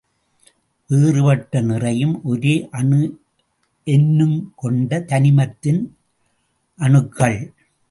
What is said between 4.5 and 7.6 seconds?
கொண்ட ஒரு தனிமத்தின் அணுக்கள்.